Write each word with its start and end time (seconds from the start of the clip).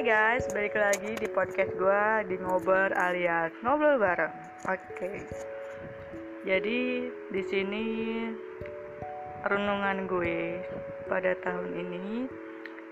Hai 0.00 0.08
guys, 0.08 0.48
balik 0.56 0.80
lagi 0.80 1.12
di 1.12 1.28
podcast 1.28 1.76
gue 1.76 2.04
di 2.24 2.40
ngobrol 2.40 2.88
alias 2.96 3.52
ngobrol 3.60 4.00
bareng. 4.00 4.32
Oke. 4.64 5.28
Jadi 6.40 7.04
di 7.28 7.42
sini 7.44 7.84
renungan 9.44 10.08
gue 10.08 10.64
pada 11.04 11.36
tahun 11.44 11.76
ini 11.76 12.24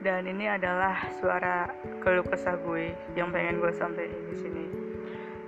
dan 0.04 0.28
ini 0.28 0.52
adalah 0.52 1.00
suara 1.16 1.72
keluh 2.04 2.28
kesah 2.28 2.60
gue 2.60 2.92
yang 3.16 3.32
pengen 3.32 3.64
gue 3.64 3.72
sampaikan 3.72 4.28
di 4.28 4.36
sini. 4.44 4.64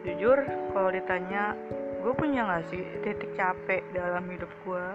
Jujur, 0.08 0.40
kalau 0.72 0.88
ditanya 0.88 1.52
gue 2.00 2.12
punya 2.16 2.48
gak 2.48 2.72
sih 2.72 2.88
titik 3.04 3.36
capek 3.36 3.84
dalam 3.92 4.24
hidup 4.32 4.48
gue? 4.64 4.86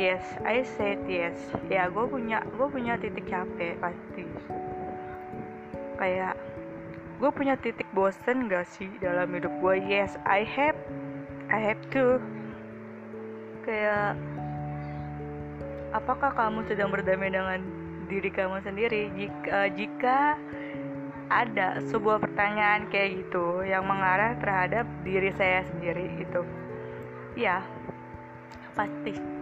Yes, 0.00 0.24
I 0.40 0.64
said 0.64 1.04
yes. 1.04 1.36
Ya, 1.68 1.92
gue 1.92 2.08
punya 2.08 2.40
gue 2.48 2.64
punya 2.64 2.96
titik 2.96 3.28
capek 3.28 3.76
pasti 3.76 4.24
kayak 5.96 6.36
gue 7.16 7.30
punya 7.32 7.56
titik 7.56 7.88
bosen 7.96 8.52
gak 8.52 8.68
sih 8.76 8.88
dalam 9.00 9.32
hidup 9.32 9.52
gue 9.64 9.74
yes 9.88 10.20
I 10.28 10.44
have 10.44 10.76
I 11.46 11.58
have 11.62 11.82
to. 11.94 12.18
Kayak 13.62 14.18
apakah 15.94 16.34
kamu 16.34 16.66
sedang 16.66 16.90
berdamai 16.90 17.30
dengan 17.30 17.62
diri 18.10 18.30
kamu 18.30 18.62
sendiri? 18.66 19.10
Jika 19.14 19.70
jika 19.74 20.18
ada 21.26 21.82
sebuah 21.90 22.22
pertanyaan 22.22 22.86
kayak 22.90 23.26
gitu 23.26 23.66
yang 23.66 23.82
mengarah 23.86 24.38
terhadap 24.38 24.86
diri 25.02 25.34
saya 25.34 25.66
sendiri 25.74 26.22
itu 26.22 26.46
ya 27.34 27.66
pasti 28.78 29.35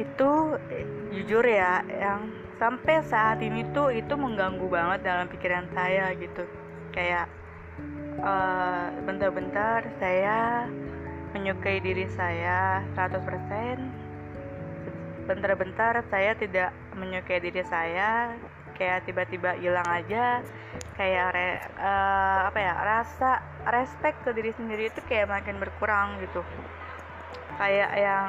itu 0.00 0.30
eh, 0.72 0.86
jujur 1.12 1.44
ya 1.44 1.84
yang 1.88 2.32
sampai 2.56 3.02
saat 3.04 3.42
ini 3.42 3.66
tuh 3.74 3.90
itu 3.92 4.14
mengganggu 4.14 4.64
banget 4.70 5.04
dalam 5.04 5.26
pikiran 5.28 5.66
saya 5.74 6.14
gitu. 6.16 6.46
Kayak 6.92 7.26
uh, 8.20 8.92
bentar-bentar 9.04 9.84
saya 9.98 10.68
menyukai 11.32 11.80
diri 11.80 12.06
saya 12.12 12.84
100% 12.94 13.24
bentar-bentar 15.22 16.02
saya 16.12 16.34
tidak 16.36 16.74
menyukai 16.98 17.40
diri 17.40 17.62
saya 17.64 18.36
kayak 18.76 19.06
tiba-tiba 19.06 19.54
hilang 19.56 19.86
aja 19.86 20.42
kayak 20.98 21.26
re, 21.32 21.48
uh, 21.80 22.52
apa 22.52 22.58
ya 22.58 22.74
rasa 22.76 23.30
respect 23.70 24.18
ke 24.26 24.30
diri 24.34 24.52
sendiri 24.58 24.90
itu 24.92 25.00
kayak 25.08 25.30
makin 25.30 25.56
berkurang 25.56 26.20
gitu. 26.20 26.44
Kayak 27.56 27.92
yang 27.96 28.28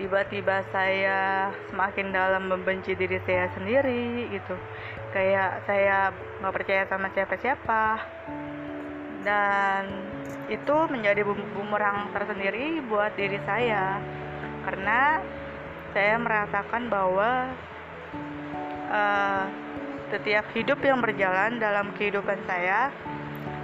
tiba-tiba 0.00 0.64
saya 0.72 1.52
semakin 1.68 2.12
dalam 2.12 2.48
membenci 2.48 2.96
diri 2.96 3.20
saya 3.28 3.48
sendiri 3.52 4.32
gitu. 4.32 4.56
Kayak 5.12 5.64
saya 5.68 6.10
nggak 6.40 6.54
percaya 6.56 6.82
sama 6.88 7.12
siapa-siapa. 7.12 7.84
Dan 9.22 9.82
itu 10.50 10.76
menjadi 10.90 11.22
bumerang 11.26 12.10
tersendiri 12.10 12.80
buat 12.88 13.12
diri 13.14 13.38
saya. 13.44 14.00
Karena 14.64 15.20
saya 15.92 16.16
merasakan 16.16 16.88
bahwa 16.88 17.52
uh, 18.88 19.44
setiap 20.12 20.44
hidup 20.52 20.80
yang 20.84 21.00
berjalan 21.00 21.56
dalam 21.56 21.92
kehidupan 21.96 22.36
saya 22.44 22.92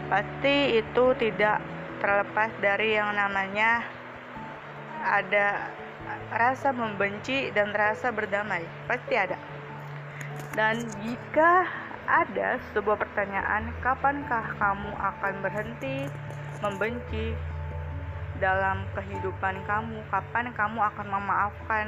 pasti 0.09 0.81
itu 0.81 1.05
tidak 1.21 1.61
terlepas 2.01 2.49
dari 2.65 2.97
yang 2.97 3.13
namanya 3.13 3.85
ada 5.05 5.69
rasa 6.33 6.75
membenci 6.75 7.49
dan 7.57 7.73
rasa 7.73 8.13
berdamai 8.13 8.65
pasti 8.85 9.15
ada. 9.17 9.39
Dan 10.53 10.83
jika 11.05 11.69
ada 12.09 12.57
sebuah 12.73 12.97
pertanyaan 12.97 13.69
kapankah 13.85 14.57
kamu 14.57 14.91
akan 14.97 15.35
berhenti 15.45 16.09
membenci 16.65 17.37
dalam 18.41 18.83
kehidupan 18.97 19.61
kamu? 19.69 19.99
Kapan 20.09 20.51
kamu 20.57 20.79
akan 20.83 21.07
memaafkan 21.07 21.87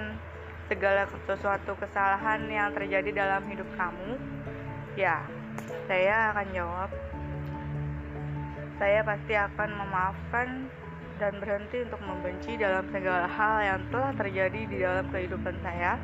segala 0.70 1.08
sesuatu 1.26 1.74
kesalahan 1.80 2.46
yang 2.46 2.70
terjadi 2.76 3.10
dalam 3.10 3.42
hidup 3.48 3.66
kamu? 3.74 4.20
Ya 4.94 5.24
saya 5.90 6.30
akan 6.30 6.46
jawab. 6.54 6.90
Saya 8.78 9.00
pasti 9.04 9.34
akan 9.36 9.70
memaafkan 9.76 10.48
dan 11.20 11.36
berhenti 11.36 11.84
untuk 11.84 12.00
membenci 12.00 12.56
dalam 12.56 12.88
segala 12.88 13.28
hal 13.28 13.54
yang 13.60 13.80
telah 13.92 14.10
terjadi 14.16 14.60
di 14.64 14.76
dalam 14.80 15.04
kehidupan 15.12 15.52
saya 15.60 16.00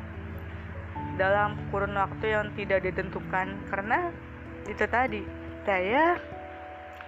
dalam 1.17 1.57
kurun 1.73 1.97
waktu 1.97 2.37
yang 2.37 2.53
tidak 2.53 2.85
ditentukan. 2.85 3.57
Karena 3.67 4.13
itu 4.69 4.85
tadi 4.85 5.25
saya 5.65 6.21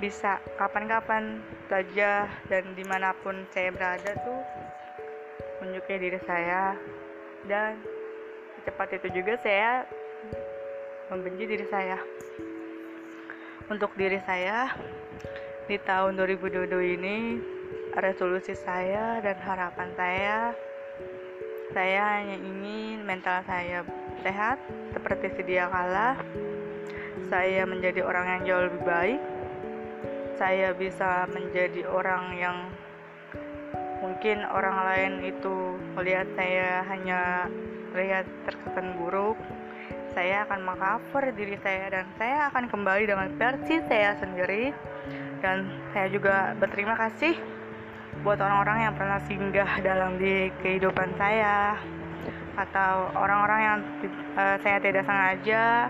bisa 0.01 0.41
kapan-kapan 0.57 1.39
saja 1.69 2.25
dan 2.49 2.63
di 2.73 2.83
mana 2.89 3.13
pun 3.21 3.45
saya 3.53 3.69
berada 3.69 4.17
tuh 4.25 4.41
menyukai 5.61 6.01
diri 6.01 6.19
saya. 6.25 6.73
Dan 7.45 7.77
secepat 8.59 8.99
itu 8.99 9.21
juga 9.21 9.37
saya 9.39 9.85
membenci 11.13 11.45
diri 11.45 11.65
saya. 11.69 12.01
Untuk 13.69 13.93
diri 13.93 14.17
saya 14.25 14.73
di 15.69 15.77
tahun 15.77 16.17
2022 16.17 16.97
ini 16.97 17.17
resolusi 18.01 18.55
saya 18.55 19.19
dan 19.23 19.37
harapan 19.43 19.89
saya 19.95 20.55
saya 21.69 22.01
hanya 22.17 22.33
ingin 22.41 23.05
mental 23.05 23.45
saya 23.45 23.85
sehat 24.25 24.57
seperti 24.89 25.29
sedia 25.37 25.69
kala. 25.69 26.17
Saya 27.29 27.61
menjadi 27.69 28.01
orang 28.01 28.25
yang 28.25 28.41
jauh 28.49 28.63
lebih 28.73 28.81
baik. 28.89 29.21
Saya 30.41 30.73
bisa 30.73 31.29
menjadi 31.29 31.85
orang 31.85 32.33
yang 32.41 32.57
mungkin 34.01 34.49
orang 34.49 34.81
lain 34.81 35.13
itu 35.29 35.77
melihat 35.93 36.25
saya 36.33 36.81
hanya 36.89 37.45
terlihat 37.93 38.25
terkesan 38.49 38.97
buruk. 38.97 39.37
Saya 40.17 40.49
akan 40.49 40.65
mengcover 40.65 41.37
diri 41.37 41.53
saya 41.61 42.01
dan 42.01 42.09
saya 42.17 42.49
akan 42.49 42.65
kembali 42.65 43.05
dengan 43.05 43.29
versi 43.37 43.77
saya 43.85 44.17
sendiri. 44.17 44.73
Dan 45.45 45.69
saya 45.93 46.09
juga 46.09 46.57
berterima 46.57 46.97
kasih 46.97 47.58
buat 48.23 48.39
orang-orang 48.39 48.89
yang 48.89 48.93
pernah 48.99 49.19
singgah 49.25 49.71
dalam 49.79 50.19
di 50.19 50.51
kehidupan 50.59 51.15
saya. 51.15 51.79
Atau 52.59 53.15
orang-orang 53.15 53.59
yang 53.63 53.77
uh, 54.35 54.57
saya 54.59 54.77
tidak 54.83 55.07
sengaja. 55.07 55.87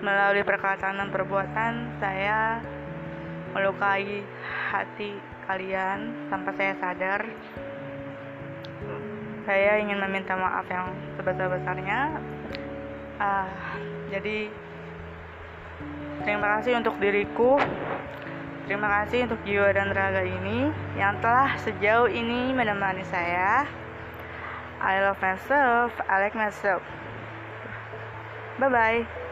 Melalui 0.00 0.40
perkataan 0.48 0.96
dan 0.96 1.08
perbuatan 1.12 1.72
saya 2.00 2.64
melukai 3.52 4.24
hati 4.72 5.12
kalian 5.44 6.30
tanpa 6.32 6.56
saya 6.56 6.72
sadar. 6.80 7.20
Saya 9.44 9.82
ingin 9.82 10.00
meminta 10.00 10.40
maaf 10.40 10.64
yang 10.72 10.88
sebesar-besarnya. 11.20 12.16
Uh, 13.20 13.48
jadi 14.08 14.48
terima 16.24 16.56
kasih 16.56 16.80
untuk 16.80 16.96
diriku 16.96 17.60
Terima 18.70 18.86
kasih 19.02 19.26
untuk 19.26 19.42
jiwa 19.42 19.74
dan 19.74 19.90
raga 19.90 20.22
ini 20.22 20.70
yang 20.94 21.18
telah 21.18 21.58
sejauh 21.58 22.06
ini 22.06 22.54
menemani 22.54 23.02
saya. 23.02 23.66
I 24.78 25.02
love 25.02 25.18
myself, 25.18 25.90
I 26.06 26.22
like 26.22 26.38
myself. 26.38 26.78
Bye 28.62 28.70
bye. 28.70 29.29